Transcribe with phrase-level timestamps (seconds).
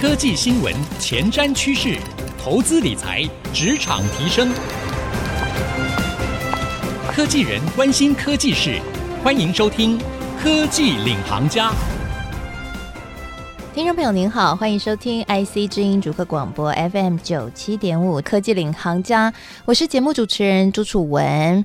[0.00, 1.98] 科技新闻、前瞻趋势、
[2.42, 4.50] 投资理财、职场提升，
[7.12, 8.80] 科技人关心科技事，
[9.22, 9.98] 欢迎收听
[10.42, 11.70] 《科技领航家》。
[13.74, 19.30] 听众朋友您好，欢迎收听 IC 之音主客广播 FM 九七点五《科技领航家》，
[19.66, 21.62] 我是节目主持人朱楚文。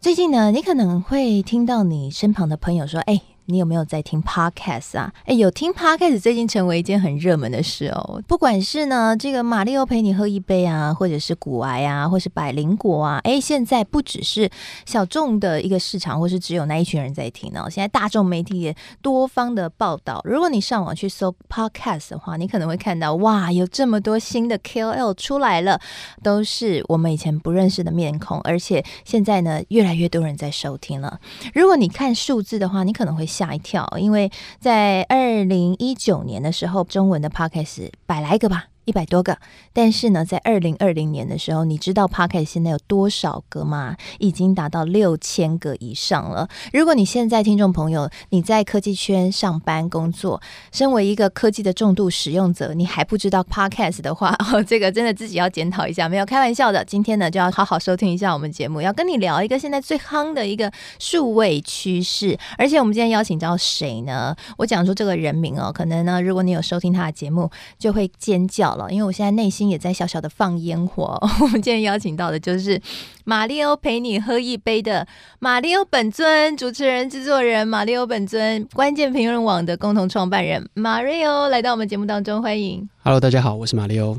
[0.00, 5.12] 最近呢，你可能会听到你身旁的朋友说：“哎。”你有没有在听 Podcast 啊？
[5.24, 8.22] 哎，有听 Podcast 最近成为一件很热门的事哦。
[8.28, 14.48] 不管是呢，这个马力欧陪你喝一杯啊，或者是古癌啊，或是百灵果啊，哎，现在不只是
[14.86, 17.68] 小众的一个市场，或是只有那一群人在听哦。
[17.68, 20.20] 现在大众媒体也多方的报道。
[20.24, 25.80] 如果你上网去搜 Podcast 的话，你可能会看到哇，有这么多新的 KOL 出来了，
[26.22, 31.18] 都是我们以前不认识的面孔，而且现在呢，越来越多人在收听了。
[31.52, 33.26] 如果你看数字的话，你可能会。
[33.32, 38.71] 吓一跳，因为在二零一九年的时候，中文的 Podcast 百来个吧。
[38.84, 39.38] 一百多个，
[39.72, 43.96] 但是呢，在二零二零年的时候，你知道 Podcast 现在有多少个吗？
[44.18, 46.48] 已经达到六千个以上了。
[46.72, 56.84] 如果你现在听众朋友你在科技圈上班工作，身为一个科技的重度使用者，你还不知道 Podcast 的话， 哦，这个真的自己要检讨一下，没有开玩笑的。
[56.84, 62.36] 今天呢，就要好好收听一下我们节目，要跟你聊一个现在最夯的一个数位趋势。
[62.58, 64.34] 而且我们今天邀请到谁呢？
[64.58, 68.71] 我讲出这个人名哦，可能呢，如果你有收听他的节目，就会尖叫。
[68.90, 71.18] 因为我现在内心也在小小的放烟火。
[71.40, 72.80] 我们今天邀请到的就是
[73.24, 75.06] 马里欧陪你喝一杯的
[75.38, 82.88] 马里欧本尊，主持人、制作人马里欧本尊，关键评论网的共同创办人马里欧来到我们节目当中，欢迎。
[83.02, 84.18] Hello，大家好，我是马里欧。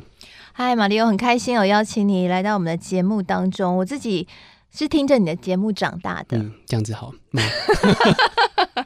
[0.51, 3.77] 嗨，马里欧，很开心有邀请你来到我们的节目当中。
[3.77, 4.27] 我自己
[4.71, 7.11] 是听着你的节目长大的，嗯，这样子好。
[7.33, 7.41] 嗯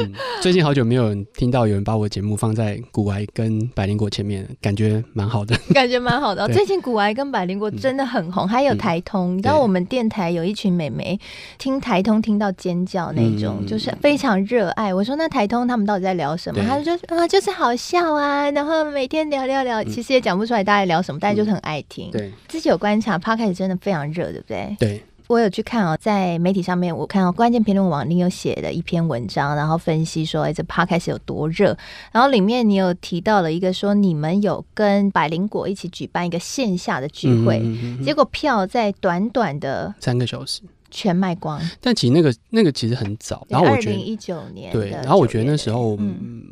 [0.00, 6.46] 嗯，最近好久没有人听到有人把我节目放在古癌跟百灵果前面，感觉蛮好的， 感觉蛮好的。
[6.48, 9.36] 最近古癌跟百灵果真的很红，嗯、还有台通。
[9.36, 11.18] 你知道我们电台有一群美眉
[11.58, 14.94] 听台通听到尖叫那种，嗯、就是非常热爱。
[14.94, 16.62] 我说那台通他们到底在聊什么？
[16.64, 22.10] 他就说啊，就是好笑啊，然后每天聊聊聊，其实也讲不出来大家聊什么，大家就是很爱听。
[22.12, 24.76] 对，自己有观察，Podcast 真的非常热，对不对？
[24.78, 25.02] 对。
[25.28, 31.76] 我有去看哦，在媒体上面，我看到关键评论网你有写的一篇文章，然后分析说，哎，这 Podcast 有多热。
[32.10, 41.60] 然后里面你有提到了一个说，你们有跟百灵果一起举办一个线下的聚会，嗯嗯嗯，结果票在短短的三个小时全卖光。
[41.80, 46.42] 但其实那个那个其实很早，然后我觉得二零一九年对，然后我觉得那时候嗯。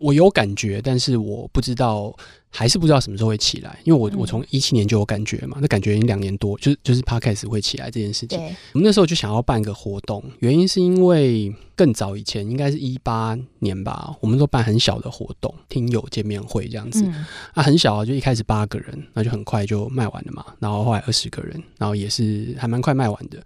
[0.00, 2.12] 我有感觉，但是我不知道，
[2.48, 3.78] 还是不知道什么时候会起来。
[3.84, 8.38] 因为我我从一七年就有感觉嘛，那感觉已经两年多，就是就是 Podcast 会起来这件事情。
[8.72, 17.02] 我们那时候就想要办个活动，原因是因为更早以前，应该是一八年吧，我们都办很小的活动，听友见面会这样子。
[17.04, 20.44] 嗯、啊，很小啊，就一开始八个人，那就很快就卖完了嘛。
[20.58, 23.38] 然后后来二十个人，然后也是还蛮快卖完的。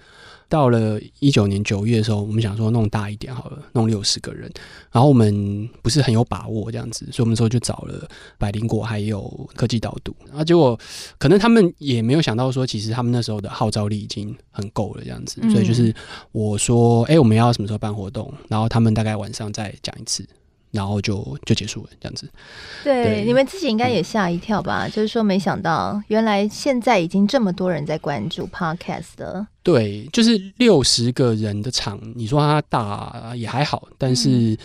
[0.54, 4.48] 到了一九年九月的时候，我们想说弄大一点好了，弄六十个人。
[4.92, 10.14] 然后我们不是很有把握这样子，所以我们那时候就找了百灵果还有科技导读。
[10.28, 10.78] 然后结果
[11.18, 15.40] 可能他们也没有想到说，其实他们那时候的号召力已经很够了这样子。
[15.50, 15.92] 所以就是
[16.30, 18.32] 我说，哎、欸，我们要什么时候办活动？
[18.48, 20.24] 然后他们大概晚上再讲一次。
[20.74, 22.28] 然后就就结束了，这样子。
[22.82, 24.88] 对，对你们自己应该也吓一跳吧？
[24.88, 29.46] 嗯、就是说，没想到原来现在已经这么多人在关注 Podcast 的。
[29.62, 34.58] 对，就是六十个人的场，你说它大也还好，但是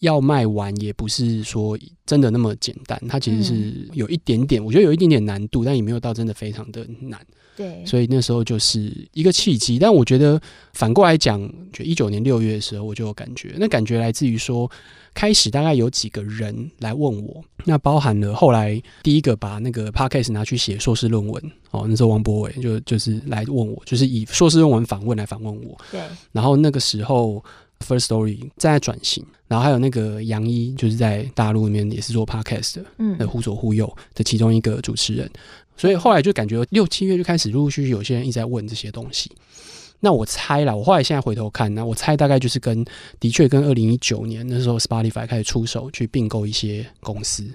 [0.00, 3.00] 要卖完也不是说真的那么简单。
[3.08, 7.24] 它其实是有一点点，我觉得有一点点难度，但也没有到真的非常的难。
[7.56, 9.78] 对，所以那时候就是一个契机。
[9.78, 10.40] 但我觉得
[10.72, 11.40] 反过来讲，
[11.72, 14.70] 就一九年六月的时候，我就有感觉，那感觉来自于说。
[15.14, 25.78] 开始大概有几个人来问我，那包含了后来第一个把那个 podcast 拿去写硕士论文哦，那时候王博伟就就是来问我，就是以硕士论文访问来访问我。
[25.90, 26.00] 对。
[26.32, 27.44] 然后那个时候
[27.80, 35.30] First Story 正在转型，然后还有那个杨一，就是在大陆里面也是做 podcast 的，嗯，的忽左忽右的其中一个主持人。
[35.76, 39.30] 所以后来就感觉六七月就开始陆陆续续有些人一直在问这些东西。
[40.04, 42.84] 那我猜啦，我后来现在回头看，那我猜大概就是跟
[43.20, 47.48] 的确跟二零一九年那时候 Spotify 开始出手去并购一些公司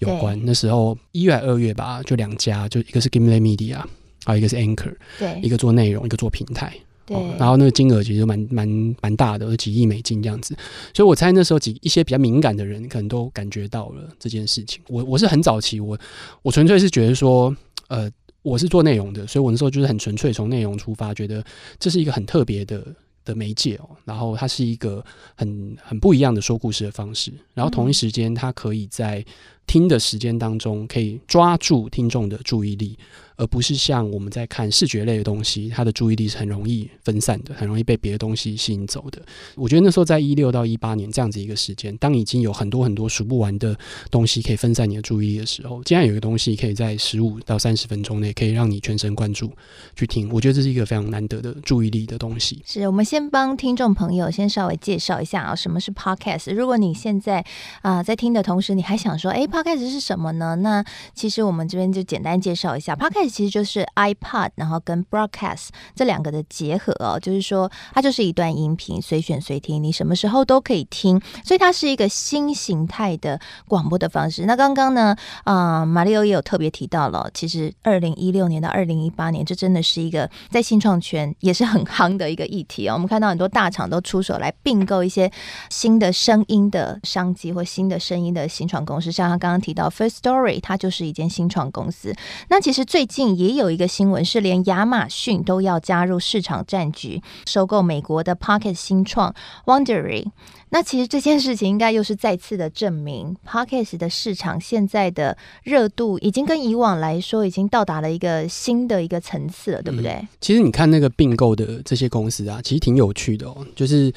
[0.00, 0.36] 有关。
[0.44, 3.80] 那时候一月二月吧，就两家，就一个是 Gimlet Media，
[4.24, 6.76] 还有一个是 Anchor，对，一个做内容，一个做平台。
[7.06, 10.56] 对，然后那个金额其实蛮蛮蛮大的，有几亿美金这样子。
[10.94, 14.82] 所以我猜那时候几一些比较敏感的人，可能都感觉到了这件事情。
[14.88, 15.98] 我我是很早期，我
[16.42, 17.54] 我纯粹是觉得说，
[17.88, 18.10] 呃。
[18.44, 21.44] 我是做内容的，所以我那时候就是很纯粹从内容出发，觉得
[21.78, 22.84] 这是一个很特别的
[23.24, 23.88] 的媒介哦。
[24.04, 25.00] 然后它是一个
[25.36, 27.32] 很很不一样的说故事的方式。
[27.54, 29.24] 然后同一时间，它可以在
[29.66, 32.98] 听的时间当中，可以抓住听众的注意力。
[33.36, 39.20] 而不是像我们在看视觉类的东西，他的注意力是很容易分散的，很容易被别的东西吸引走的。
[39.56, 43.76] 我觉得那时候在一六到一八年这样子一个时间，当已经有很多很多数不完的
[44.10, 49.50] 东西可以分散你的注意力的时候，既然有一个东西可以在十五到三十分钟内可以让你全神贯注
[49.96, 52.62] 去听，我觉得这是一个非常难得的注意力的东西。
[52.64, 56.54] 是我们先帮听众朋友先稍微介绍一下啊，什么是 Podcast？
[56.54, 57.44] 如果你现在
[57.80, 60.56] 啊、在听的同时，你还想说，哎，Podcast 是什么呢？
[60.56, 60.82] 那
[61.14, 63.30] 其实我们这边就简单介绍一下 Podcast。
[63.32, 74.44] 其实就是 iPod，然后跟 Broadcast 这两个的结合哦，就是说它就是一段音频，随选随听，你什么时候都可以听，所以它是一个新形态的广播的方式。
[74.44, 82.94] 那刚刚呢，啊、呃，马里欧也有特别提到了，其实二零一六年到二零一八年，这真的是一个在新创圈也是很夯的一个议题哦。
[82.94, 85.30] 我们看到很多大厂都出手来并购一些
[85.70, 92.14] 新的声音的商机或新的声音的新创公司，像刚刚提到 First Story，它就是一间新创公司。
[92.48, 93.32] 那其实最近。
[93.42, 99.34] 也有一个新闻是，连亚马逊都要加入市场战局，收购美国的 Pocket 新创
[99.64, 100.26] Wondery。
[100.68, 110.28] 那其实这件事情应该又是再次的证明，Pocket 的市场现在的热度已经跟以往来说已经到达了一个新的一个层次了，对不对？
[110.40, 114.12] 其实你看那个并购的这些公司啊，其实挺有趣的哦，就是。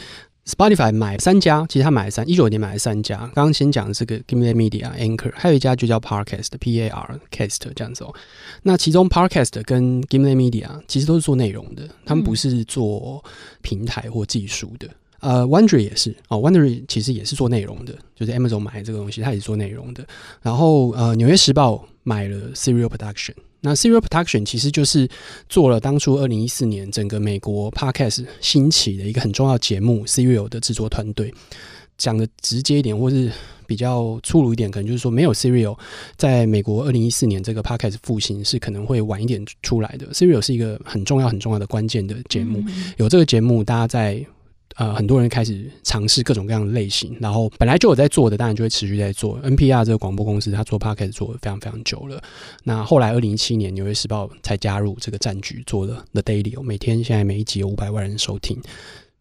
[0.45, 3.17] Spotify 买三家，其实他买了三，一九年买了三家。
[3.33, 8.13] 刚刚先讲的这个 Gimlet Media、Anchor，还有一家就叫 Parcast，P A R Cast 这样子哦。
[8.61, 13.23] 那其中 Parcast 跟 Gimlet Media 其实都是做内容的，他们不是做
[13.63, 14.87] 平台或技术的。
[15.21, 20.05] 呃，Wondery 也是哦，Wondery 其实也是做内容的，就是 Amazon 买这个东西，它也是做内容的。
[20.43, 23.33] 然后呃，纽约时报买了 Serial Production。
[23.65, 25.09] 那 Serial Production 其实就是
[25.49, 31.33] 做了当初二零一四年整个美国 Podcast 兴起的一个很重要节目 Serial 的制作团队。
[31.97, 33.31] 讲的直接一点，或是
[33.65, 35.77] 比较粗鲁一点，可能就是说，没有 Serial
[36.17, 40.05] 在美国二零一四年这个 Podcast 复兴是可能会晚一点出来的。
[40.11, 44.25] Serial 是一个很重要很重要的关键的节目，嗯、有这个节目，大家在。
[44.75, 49.41] 呃，很多人开始尝试各种各样的类型，然后本来就有在做的，当然就会持续在做。
[49.41, 52.21] NPR 这个广播公司，它做 Podcast 做的非常非常久了。
[52.63, 58.61] 那后来二零一七年，《纽约时报》才加入这个战局，做了 The Daily，每天现在每一集有五百万人收听。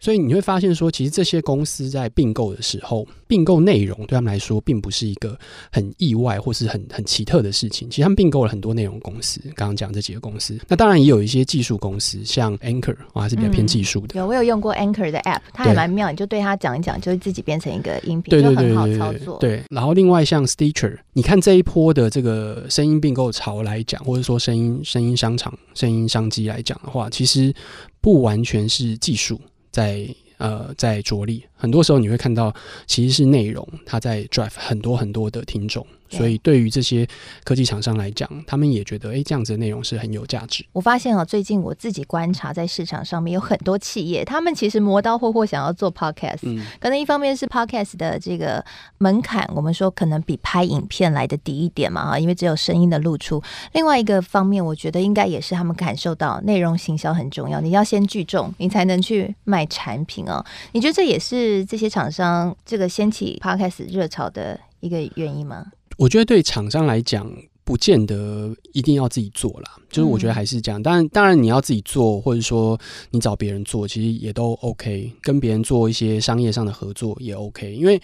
[0.04, 5.34] 所以你会发现说，其实这些公司在并购的时候，并购内容对他们来说，并不是一个
[5.72, 7.88] 很意外或是很很奇特的事情。
[7.88, 10.58] 其实他们并购了很多内容公司，刚刚讲这几个公司。
[10.68, 14.18] 那当然也有一些技术公司，像 Anchor，我还是比较偏技术的。
[14.18, 16.10] 有，我有用过 Anchor 的 App，它还蛮妙。
[16.10, 19.38] 你就对它讲一讲，就会自己变成一个音频，就很好操作。
[19.38, 27.54] 对，然后另外像 Stitcher，你看这一波的这个声音并购潮来讲，或者说声音声音商场、声音商机来讲的话，其实
[28.02, 29.40] 不完全是技术
[29.74, 30.06] 在。
[30.38, 32.54] 呃，在着力，很多时候你会看到，
[32.86, 35.86] 其实是内容它在 drive 很多很多的听众。
[36.10, 37.08] 所以，对于这些
[37.42, 40.64] 科技厂商来讲，他们也觉得，哎，这样子的内容是很有价值。
[40.72, 48.64] 我发现啊，最近我自己观察，在市场上面有很多企业，他们其实磨刀霍霍想要做 podcast，嗯，可能一方面是 podcast 的这个
[48.98, 53.42] 门槛，我们说可能比拍影片来的低一点嘛，哈，因为只有声音的露出。
[53.72, 60.44] 另外一个方面，我觉得应该也是他们感受到内容行销很重要，你要先聚众，你才能去卖产品哦。
[60.70, 65.66] 你觉得这也是这些厂商这个掀起 podcast 热潮的一个原因吗？
[65.98, 67.30] 我觉得对厂商来讲，
[67.64, 69.72] 不见得一定要自己做啦。
[69.90, 70.82] 就是我觉得还是这样。
[70.82, 72.80] 当然，当然你要自己做，或者说
[73.10, 75.12] 你找别人做，其实也都 OK。
[75.20, 78.00] 跟别人做一些商业上的合作也 OK，因为。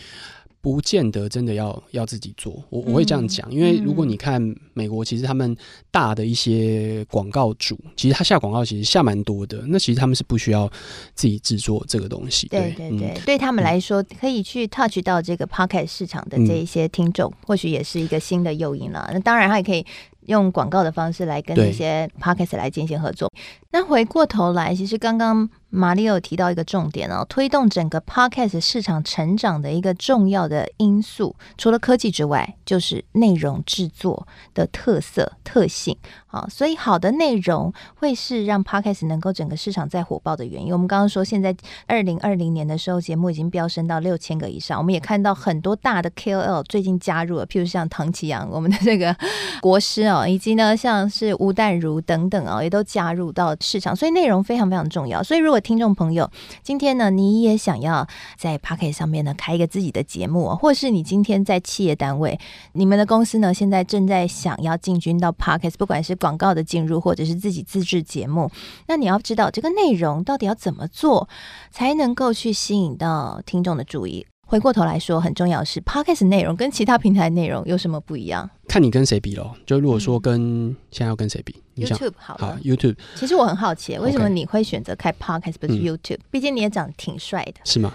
[0.62, 4.40] 不见得真的要要自己做，我我会这样讲，因为如果你看
[4.74, 5.56] 美国，其实他们
[5.90, 10.70] 大的一些广告主，其实他下广告其实下蛮多的，那其实他们是不需要
[11.14, 12.46] 自己制作这个东西。
[12.48, 19.08] 对对对，嗯、对他们来说，可以去 touch 到这个 pocket 市场的这一些听众，嗯、或许也是一个新的诱因了。
[19.14, 19.84] 那当然，他也可以
[20.26, 23.32] 用广告的方式来跟这些 p o c k e t 来进行合作。
[23.70, 25.48] 那回过头来，其实刚刚。
[25.70, 35.96] 马力欧提到一个重点哦，推动整个 Podcast 市场成长的一个重要的因素，除了科技之外，就是内容制作的特色特性。
[36.26, 40.72] 好，所以好的内容会是让 Podcast 能够整个市场再火爆的原因。
[40.72, 41.54] 我们刚刚说，现在
[41.86, 44.78] 二零二零年的时候，节目已经飙升到六千个以上。
[44.78, 49.14] 我们也看到很多大的 KOL 最近加入了，譬如像唐綺阳，我们的这个
[49.60, 53.94] 国师哦， 以及呢像是吴淡如等等哦，也都加入到市场。
[53.94, 55.20] 所以内容非常非常重要。
[55.22, 56.30] 所以如果听众朋友，
[56.62, 62.38] 今天呢，你也想要在 Podcast 上面呢开一个自己的节目，或是你今天在企业单位，
[62.72, 68.50] 你们的公司呢现在正在想要进军到 Podcast，不管是广告的进入，或者是自己自制节目，
[68.86, 71.28] 那你要知道这个内容到底要怎么做，
[71.70, 74.26] 才能够去吸引到听众的注意。
[74.46, 78.50] 回过头来说，很重要的是 Podcast 内容跟其他平台内容有什么不一样？
[78.66, 79.54] 看你跟谁比咯。
[79.64, 82.96] 就如果说跟、嗯、现在要跟谁比？YouTube 好，好 YouTube。
[83.14, 86.18] 其实我很好奇，为什么你会选择开 Podcast 不是 YouTube？
[86.30, 87.94] 毕、嗯、竟你也长得挺帅的，是吗？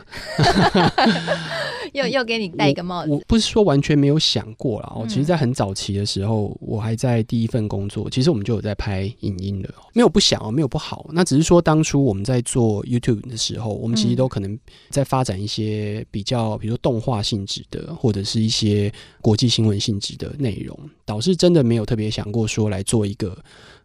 [1.94, 3.12] 又又给你戴一个帽子。
[3.12, 4.92] 我，我不是说完全没有想过啦。
[4.96, 11.08] 哦其实，在很早期的时候，我还在第一份工作，其实我们就有在拍影音的，没有不想哦，没有不好。
[11.14, 14.58] 那只是说，当初我们在做 YouTube 的时候，我们其实都可能
[14.90, 23.38] 在发展一些比较，比如说动画性质的，或者是一些国际新闻性质的内容，导致真的没有特别想过说来做一个。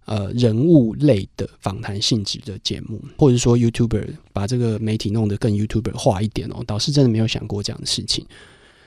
[0.07, 8.27] 呃，人物类的访谈性质的节目，或者说 YouTuber 把这个媒体弄得更 YouTuber 化一点哦，导师真的没有想过这样的事情，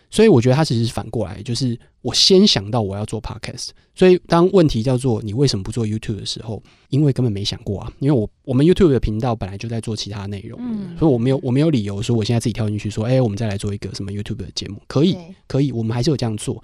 [0.10, 15.16] 所以我觉得他其实是反过来，就是我先想到我要做 Podcast，所以当问题叫做你为什么不做 YouTube 的时候，因为根本没想过啊，因为我我们 YouTube 的频道本来就在做其他内容，嗯，所以我没有我没有理由说我现在自己跳进去说，哎，我们再来做一个什么 YouTube 的节目，可以
[15.48, 16.62] 可以，我们还是有这样做。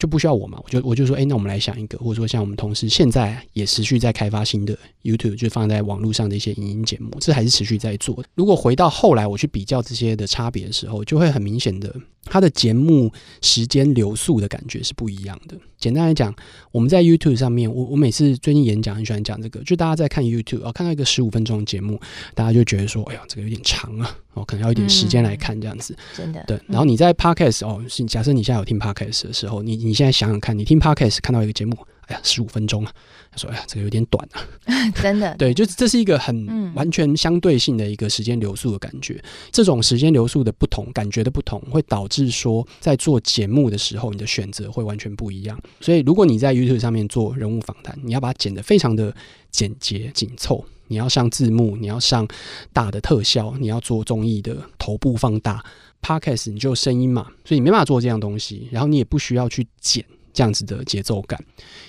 [0.00, 0.58] 就不需要我嘛？
[0.64, 8.24] 我就我就说，哎、那我们来想一个，或者说像我们同事现在也持续在开发新的 YouTube，就放在网络上的一些影音节目，这还是持续在做的。
[8.34, 13.12] 如果回到后来我去比较这些的差别的时候，就会很明显的，它的节目
[13.42, 15.56] 时间流速的感觉是不一样的。
[15.78, 16.34] 简单来讲，
[16.72, 21.98] 我们在 YouTube 上面，我我每次最近演讲很喜欢讲这个，就大家在看 YouTube 哦，看到一个十五分钟的节目，
[22.34, 24.16] 大家就觉得说，哎呀，这个有点长啊。
[24.34, 26.60] 哦，可能要一点时间来看这样子，嗯、真的对。
[26.68, 31.76] 然后你在 Podcast 哦，是假设你现在有听 Podcast 的时候，你你现在想想看，你听 Podcast 看到一个节目，
[32.10, 32.92] 哎呀，十五分钟啊，
[33.30, 34.42] 他说，哎呀，这个有点短啊，
[35.00, 35.34] 真的。
[35.36, 39.14] 对，就是这是一个很完全相对性的一个时间流速的感觉。
[39.14, 45.58] 嗯、这种时间流速的不同，感觉的不同，会导致说在做节目的时候，你的选择会完全不一样。
[45.80, 49.14] 所以，如果你在 YouTube 上面做人物访谈，你要把它剪得非常的
[49.50, 50.64] 简洁紧凑。
[50.88, 52.26] 你要上字幕，你要上
[52.72, 55.64] 大的特效，你要做综艺的头部放大。
[56.02, 61.42] Podcast 你就声音嘛，所以你没办法做这样东西，然后你也不需要去剪这样子的节奏感。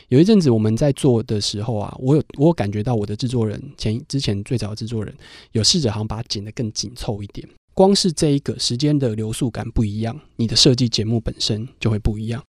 [0.10, 5.16] 有一阵子我们在做的时候啊，我有我有感觉到我的制作人前之前最早的制作人
[5.52, 7.48] 有试着好像把它剪得更紧凑一点。
[7.74, 12.44] 光是这一个时间的流速感不一样，你的设计节目本身就会不一样。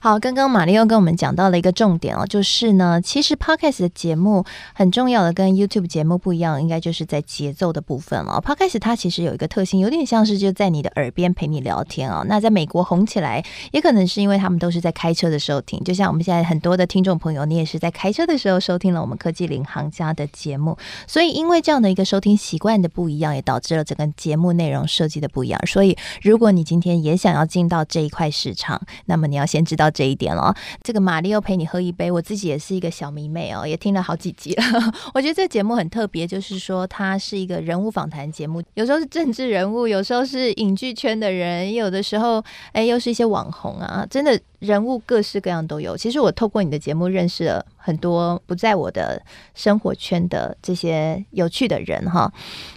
[0.00, 8.40] 好，刚刚玛丽又跟我们讲到了一个重点哦，就是呢，其实 Podcast 的节目很重要的，跟 YouTube 节目不一样，应该就是在节奏的部分了。
[8.44, 12.24] Podcast 它其实有一个特性，有点像是就在你的耳边陪你聊天哦。
[12.28, 20.78] 那在美国红起来，也可能是因为他们都是在开车的时候听，就像我们现在很多的听众朋友，你也是在开车的时候收听了我们科技领航家的节目，
[21.08, 25.60] 所以因为这样的一个收听习惯的不一样，也导致了整个节目内容设计的不一样。
[25.66, 29.63] 所以如果你今天也想要进到这一块市场，那么你要先。
[29.64, 34.64] 知道这一点了，这个玛丽又陪你喝一杯，我自己也是一个小迷妹哦，也听了好几集了。
[35.14, 44.38] 我觉得这节目很特别，就是说它是一个人物访谈节目，有时候是政治人物，有时候是影剧圈的人，有的时候哎又是一些网红啊，真的。
[44.60, 45.94] 人物各式各样都有。
[45.94, 49.22] 其实我透过你的节目认识了很多不在我的
[49.54, 52.32] 生活圈的这些有趣的人哈。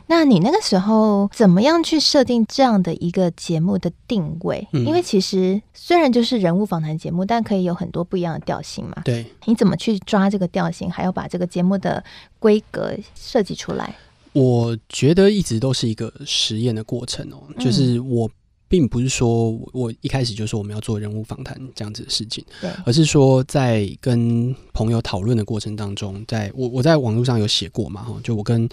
[0.07, 4.67] 那你那个时候怎么样去设定这样的一个节目的定位？
[4.73, 9.01] 嗯、因为其实虽然就是人物访谈节目，但可以有很多不一样的调性嘛。
[9.05, 12.03] 对，你怎么去抓这个调性，还要把这个节目的
[12.37, 13.95] 规格设计出来？
[14.33, 18.29] 我觉得一直都是一个实验的过程哦，就是我。
[18.67, 28.67] 并不是说我一开始就说我们要做人物访谈这样子的事情，对，而是说在跟朋友讨论的过程当中，在我我在网络上有写过嘛，哈，就我跟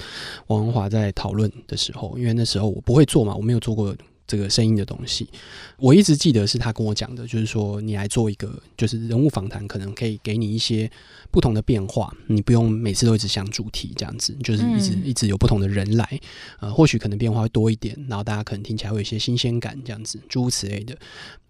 [0.48, 3.94] 王文华在讨论的时候，因为那时候我不会做嘛，我没有做过
[4.26, 5.28] 这个声音的东西，
[5.76, 10.90] 我一直记得是他跟我讲的，就是说你来做一个就是人物访谈，可能可以给你一些。
[11.30, 16.20] 不同的变化，你不用每次都一直想主题这样子，就是一直、嗯、一直有不同的人来，
[16.60, 20.96] 呃，或许可能变化会多一点，然后大家可能听起来会有一些新鲜感这样子，诸如此类的。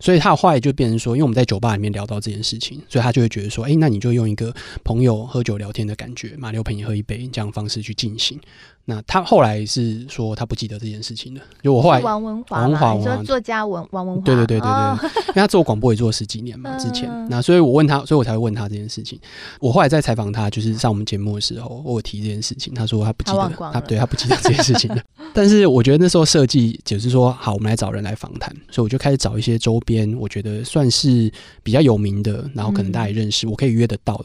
[0.00, 8.40] 所以他的话也就变成说，因为我们在酒吧里面聊到这件事情，所以他就会觉得说，哎、欸，那你就用一个朋友喝酒聊天的感觉，马六陪你喝一杯这样方式去进行。
[8.86, 19.18] 那他后来是说他不记得这件事情了，就我后来王文华，王文华，你说作家王王文华，对对对对对，哦、因为他做广播也做了十几年嘛，之前，那所以我问他，所以我才会问他这件事情。
[19.58, 25.02] 我后来在采访他，就是上我们节目的时候，我有提这件事情，他说他不记得，他，他对他不记得这件事情了。
[25.32, 34.22] 但是我觉得那时候设计就是说，好，我们来找人来访谈，所以我就开始找一些周边，我觉得算是比较有名的，然后可能大家也认识，嗯、我可以约得到。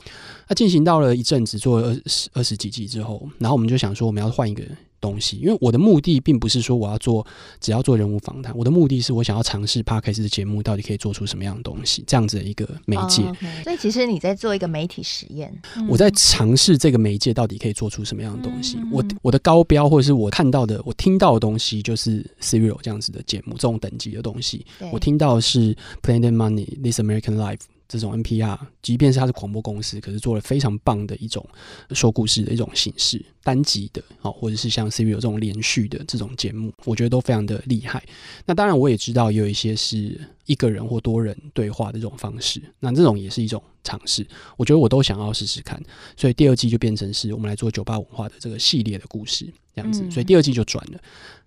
[0.50, 4.64] 那进行到了一阵子，做了二十二十几集之后，然后我们就想说，我们要换一个
[5.00, 5.38] 东西。
[5.38, 7.26] 因为我的目的并不是说我要做
[7.62, 13.22] 只要做人物访谈，我的目的是我想要尝试 Podcast 的节目到底可以做出什么样的东西，这样子的一个媒介。
[13.22, 13.64] Oh, okay.
[13.64, 15.56] 所以其实你在做一个媒体实验，
[15.88, 18.78] 我在尝试这个媒介到底可以做出什么样的东西。
[18.80, 24.66] 嗯、我我的高标或者是我看到的、我听到的东西，就是 Serial 这样子的节目，这种等级的东西。
[24.92, 27.60] 我听到的是 Planet Money、This American Life。
[27.90, 31.46] 这种 NPR，即便是它是广播公司，可是做了非常棒的一种
[31.90, 38.02] 说故事的一种形式，单集的哦，或者是像 C V 有这种连续的这种节目，我觉得都非常的厉害。
[38.46, 44.26] 那当然，我也知道有一些是一个人或多人对话的这种方式，那这种也是一种尝试。
[44.58, 45.80] 我觉得我都想要试试看，
[46.18, 51.00] 所以第二季就变成是我们来做酒吧文化的这个系列的故事这样子，所以第二季就转了。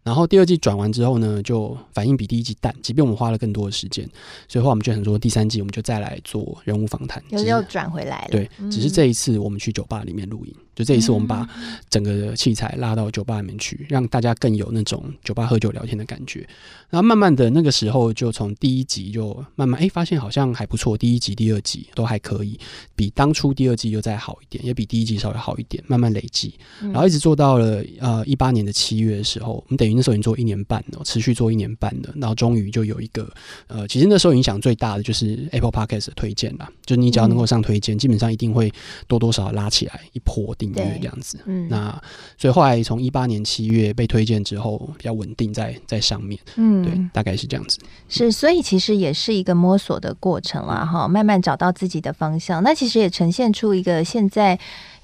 [0.05, 4.09] 然后第二季转完之后呢，就反应比第一季淡，即便我们花了更多的时间，
[4.47, 8.29] 所以后来我们就想说，第三季我们就再来做人物访谈，又又转回来了。
[8.31, 10.55] 对，嗯、只是这一次我们去酒吧里面录音。
[10.75, 11.49] 就这一次，我们把
[11.91, 16.49] 整个器材拉到酒吧里面去，让大家更有那种酒吧喝酒聊天的感觉。
[16.89, 20.97] 然后慢慢的，那个时候就从第一集就慢慢哎、欸，发现好像还不错。
[20.97, 22.59] 第一集、第二集都还可以，
[22.95, 25.83] 比当初第二季又再好一点，也比第一季稍微好一点。
[25.87, 32.13] 慢慢累积，然后一直做到了呃一八年的七月的时候，我们等于那时候已经做一年半了，持续做一年半了。
[32.17, 33.31] 然后终于就有一个
[33.67, 38.73] 呃，其实那时候影响最大的就是 Apple Podcast 的推荐啦，就你只要能够上推荐，基本上一定会
[39.07, 40.55] 多多少少拉起来一波。
[40.71, 41.91] 订阅这样子，嗯，那
[42.39, 47.79] 所以后来从一八年七月被推荐之后，比较稳定在在上面，嗯，对，大概是这样子。
[48.09, 52.63] 是，所以其实也是一个摸索的过程啦，哈，慢慢找到自己的方向。
[52.63, 54.53] 那其实也呈现出一个现在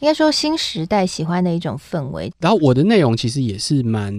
[0.00, 2.32] 应该说新时代喜欢的一种氛围。
[2.38, 4.12] 然后我的内容其实也是蛮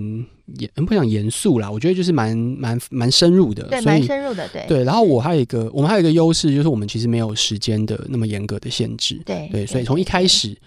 [0.57, 4.83] 严，不想严肃啦，我觉得就是蛮蛮蛮深入的，对，蛮深入的，对对。
[4.83, 10.57] 然后我还有一个，我们还有一个优势，就是我们其实没有时间的那么严格的限制，对对，所以从一开始。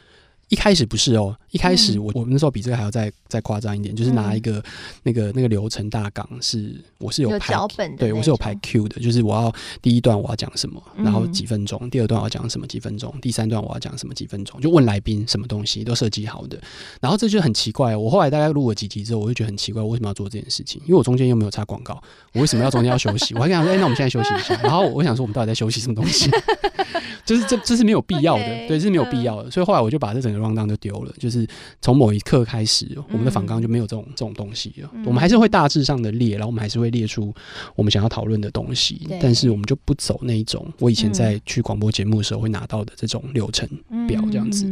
[0.52, 4.62] 一开始不是哦，一开始我、嗯、我们那时候比这个还要再再夸张一点，就是拿一个、嗯、
[5.04, 16.59] 那个那个流程大纲是我是有排脚本的，对我是有排 Q 的，就是我要第一段我要讲什么，然后几分钟，嗯、第二段我要讲什么几分钟，第三段我要讲什么几分钟，就问来宾什么东西都设计好的。
[17.00, 20.80] 然后这就很奇怪，我后来大概录了几集之后，我就觉得很奇怪，我为什么要做这件事情？
[20.87, 23.35] 因为我中间又没有插广告，我为什么要中间要休息？
[23.37, 24.59] 我还跟他说，哎、欸，那我们现在休息一下。
[24.62, 26.30] 然后我想说，我们到底在休息什么东西？
[27.25, 29.50] 就是这这是没有必要的，okay, 对，这是没有必要的。
[29.50, 31.14] 所以后来我就把这整个 rundown 就丢了。
[31.18, 31.41] 就是
[31.81, 34.90] 从某一刻开始，我们的访纲就没有这种、嗯、这种东西了。
[35.05, 37.35] 我们还是会大致上的列，然后我们还是会列出
[37.74, 43.68] 我们想要讨论的东西，但是我们就不走那一种我以前在去广播节目的时候会拿到的这种流程
[44.07, 44.66] 表这样子。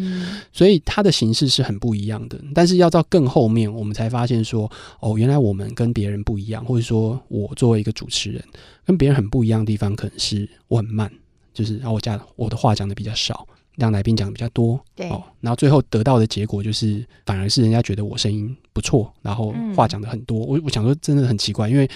[0.52, 2.38] 所以它的形式是很不一样的。
[2.54, 8.42] 但是要到更后面，我们才发现说，哦，原来我们跟别人不一样，或者说我作为一个主持人
[8.84, 11.10] 跟别人很不一样的地方，可能是我很慢，
[11.52, 13.46] 就是然后我讲我的话讲的比较少。
[13.80, 20.38] 让来宾讲的比较多，对哦，然后最后得到的结果就是，反而是人家觉得我声音不错，然后话讲的很多。
[20.40, 21.88] 嗯、我我想说，真的很奇怪，因为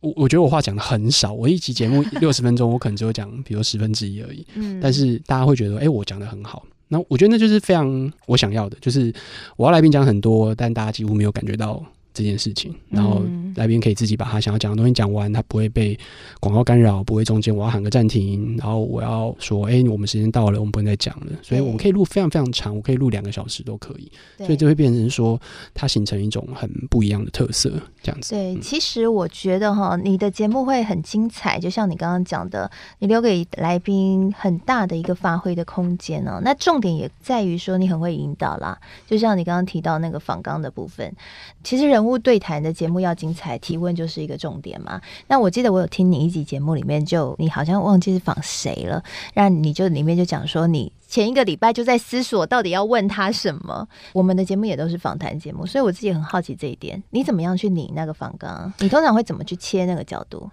[0.00, 4.44] 我我觉得我话讲的很少，我一集节目 六十分钟，我可能只有讲，比如十分之一而已。
[4.56, 6.64] 嗯，但是大家会觉得，哎、欸，我讲的很好。
[6.88, 9.14] 那我觉得那就是非常我想要的，就是
[9.56, 11.84] 我要来宾讲很多，但大家几乎没有感觉到。
[12.18, 13.22] 这件事情，然后
[13.54, 15.96] 来宾可以自己把他想要讲的东西讲完，他不会被
[16.40, 21.26] 广告干扰，不会中间我要喊个暂停，然后我要说，哎，我们时间到了，我们不能再讲了。
[21.42, 24.10] 所以我们可以录非常非常长，我可以录两个小时都可以。
[24.38, 25.40] 所以就会变成说，
[25.72, 27.70] 它形成一种很不一样的特色，
[28.02, 28.34] 这样子。
[28.34, 36.40] 对，其实我觉得哈，你的节目会很精彩，就像你刚刚讲的，你留给来宾很大的一个发挥的空间呢。
[36.42, 38.76] 那重点也在于说，你很会引导啦，
[39.06, 41.14] 就像你刚刚提到那个访纲的部分，
[41.62, 42.07] 其实人物。
[42.16, 45.00] 对谈的节目要精彩，提问就是一个重点嘛。
[45.26, 49.02] 那我记得我有听你一集节目里面就，你好像忘记是访谁了，
[49.34, 53.88] 让你就里面就讲说，你前一个礼拜就在思索到底要问他什么。
[54.12, 58.72] 我们的节目也都是访谈节目，所以我自己很好奇这一点，你怎么样去拟那个访纲？
[58.78, 60.48] 你通常会怎么去切那个角度？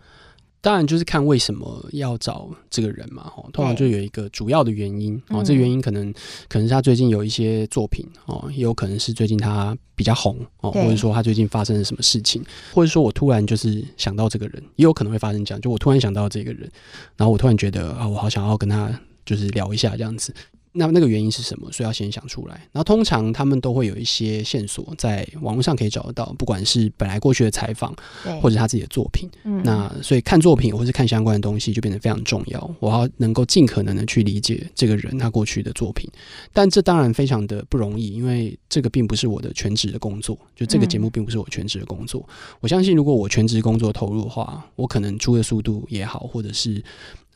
[0.65, 5.43] 当然就是看为什么要找这个人嘛，通常就有一个主要的原因哦。
[5.43, 6.11] 这原因可能
[6.49, 16.67] 可能是他最近有一些作品哦，也有可能是最近他比较红哦，或者说他最近发生了什么事情，或者说我突然就是想到这个人，也有可能会发生这样，就我突然想到这个人，
[17.15, 20.33] 然后我突然觉得啊，我好想要跟他就是聊一下这样子。
[20.75, 21.71] 那那个原因是什么？
[21.71, 22.55] 所以要先想出来。
[22.71, 27.95] 然后通常他们都会有一些线索，在网络上可以找得到，不管是本来过去的采访，
[28.41, 29.29] 或者他自己的作品。
[29.43, 32.75] 嗯，那所以看作品或是看相关的东西就变得非常重要。
[32.79, 36.09] 我要能够尽可能的去理解这个人他过去的作品，
[36.51, 40.37] 但这当然非常的不容易，因为这个并不是我的全职的工作。
[40.55, 42.27] 就这个节目并不是我全职的工作。
[42.59, 46.83] 我相信如果我全职工作投入的话，我可能出的速度也好，或者是。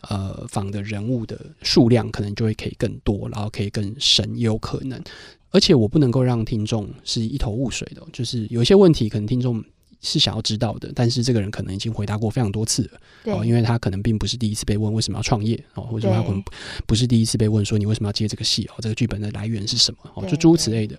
[0.07, 5.01] 呃，仿的人物的数量可能就会可以更多，然后可以更深，也有可能。
[5.51, 9.63] 而且我不能够让听众是一头雾水的，就是有一些问题可能听众。
[10.01, 16.43] 是想要知道的，但是这个人可能已经回答过非常多次了，哦，因为他可能并不是第一次被问为什么要创业哦，或者他可能
[16.85, 20.97] 不是第一次被问说你为什么要接这个戏哦，这个剧本的来源是什么哦，就诸如此类的。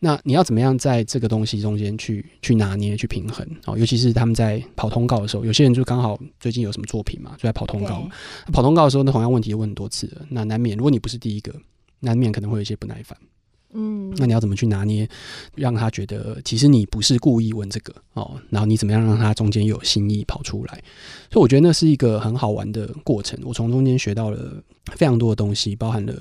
[0.00, 3.78] 那你要怎么样在这个东西中间去去拿捏、去平衡哦？
[3.78, 8.08] 尤其是他们在跑通告的时候，有些人就刚好最近有什么作品嘛，就在跑通告。
[8.52, 11.54] 跑通告的时候，那同样问题问很多次了，那难免如果你不是第一个，
[12.00, 13.16] 难免可能会有一些不耐烦。
[13.72, 15.08] 嗯，那你要怎么去拿捏，
[15.54, 20.82] 让他觉得其实你不是故意问这个哦，然后你怎么样让他中间有新意跑出来？
[21.30, 23.38] 所以我觉得那是一个很好玩的过程。
[23.44, 26.14] 我从中间学到了非常多的东西，包含了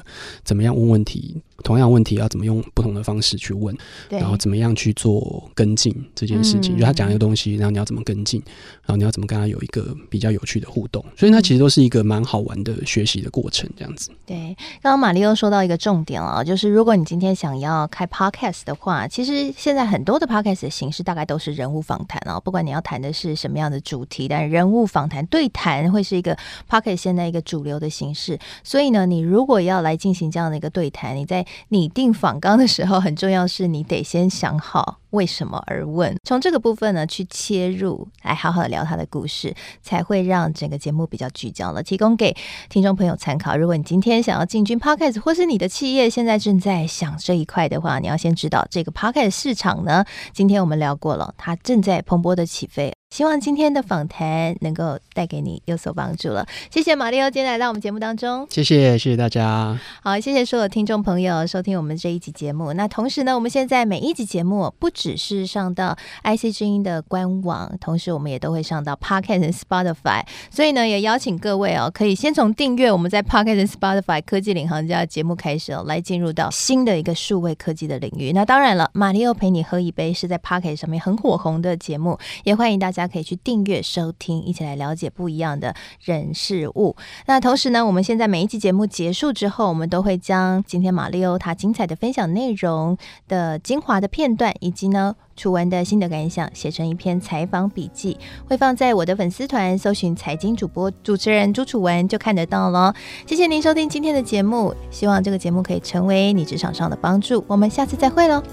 [0.44, 3.76] 怎么样问问题，同样问题要怎么用不同的方式去问，
[4.10, 6.78] 然后怎么样去做跟进这件事情。
[6.78, 8.42] 就他讲一个东西，然后你要怎么跟进，
[8.84, 11.04] 然后你要怎么跟他有一个比较有趣的互动。
[11.16, 14.10] 所以它其实都是一个蛮好玩的学习的过程，这样子。
[14.26, 22.40] 对，刚刚玛丽又说到一个重点了，就是如果你今天想要开 podcast 的话，其实现在很多的 podcast 的形式大概都是人物访谈哦。
[22.40, 26.38] 不管你要谈的是什么样的主题，但人物访谈对谈会是一个
[26.70, 28.40] podcast 现在一个主流的形式。
[28.64, 35.01] 所以呢，你如果要来进行这样的一个对谈，你在拟定访纲的时候，很重要是你得先想好。
[35.12, 36.16] 为什么而问？
[36.24, 42.36] 从这个部分呢，去切入，来好好的聊他的故事，才会让整个节目比较聚焦了，提供给
[42.70, 43.56] 听众朋友参考。
[43.56, 52.94] 如果你今天想要进军 Podcast，或是你的企业现在正在想这一块的话，你要先知道这个 Podcast 市场呢，今天我们聊过了，它正在蓬勃的起飞。
[53.12, 56.48] 希望今天的访谈能够带给你有所帮助了。
[56.70, 59.78] 谢谢马里奥今天来到我们节目当中，谢谢谢谢大家。
[60.02, 62.72] 好，谢谢所有听众朋友收听我们这一集节目。
[62.72, 69.48] 那同时呢，我们现在每一集节目不只是上到 IC 之音的官网，同时我们也都会上到 Podcast 和、
[69.84, 70.24] Spotify。
[70.52, 78.32] 所以呢，也邀请各位哦，可以先从订阅我们在 Podcast 和、Spotify 科技领航家的节目开始哦，来进入到新的一个数位科技的领域。
[78.32, 83.02] 那当然了，玛丽欧陪你喝一杯是在 Podcast 上面很火红的节目，也欢迎大家。
[83.12, 86.96] 可以去订阅收听，一起来了解不一样的人事物。
[87.26, 102.94] 那同时呢，我们现在每一集节目结束之后，我们都会将今天玛丽欧她精彩的分享内容的精华的片段，以及呢楚文的心得感想，写成一篇采访笔记，会放在我的粉丝团，搜寻财经主播主持人朱楚文就看得到了。
[103.26, 107.44] 谢谢您收听今天的节目，希望这个节目可以成为你职场上的帮助。
[107.48, 108.44] 我们下次再会喽。